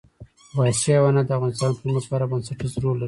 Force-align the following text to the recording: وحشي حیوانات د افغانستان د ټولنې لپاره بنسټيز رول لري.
وحشي 0.57 0.89
حیوانات 0.95 1.25
د 1.27 1.31
افغانستان 1.37 1.69
د 1.71 1.75
ټولنې 1.79 2.01
لپاره 2.03 2.29
بنسټيز 2.31 2.73
رول 2.83 2.95
لري. 2.97 2.99